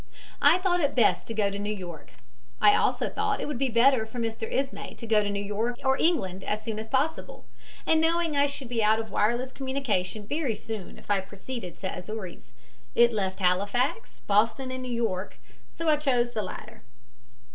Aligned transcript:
I 0.41 0.57
thought 0.57 0.79
it 0.81 0.95
best 0.95 1.27
to 1.27 1.33
go 1.35 1.51
to 1.51 1.59
New 1.59 1.71
York. 1.71 2.13
I 2.59 2.73
also 2.75 3.07
thought 3.07 3.39
it 3.39 3.47
would 3.47 3.59
be 3.59 3.69
better 3.69 4.07
for 4.07 4.17
Mr. 4.17 4.51
Ismay 4.51 4.95
to 4.95 5.05
go 5.05 5.21
to 5.21 5.29
New 5.29 5.43
York 5.45 5.75
or 5.83 5.95
England 5.95 6.43
as 6.43 6.63
soon 6.63 6.79
as 6.79 6.87
possible, 6.87 7.45
and 7.85 8.01
knowing 8.01 8.35
I 8.35 8.47
should 8.47 8.67
be 8.67 8.83
out 8.83 8.97
of 8.97 9.11
wireless 9.11 9.51
communication 9.51 10.25
very 10.25 10.55
soon 10.55 10.97
if 10.97 11.11
I 11.11 11.19
proceeded 11.21 11.75
to 11.81 11.95
Azores, 11.95 12.51
it 12.95 13.13
left 13.13 13.37
Halifax, 13.41 14.21
Boston 14.21 14.71
and 14.71 14.81
New 14.81 14.91
York, 14.91 15.37
so 15.71 15.87
I 15.87 15.97
chose 15.97 16.31
the 16.31 16.41
latter. 16.41 16.81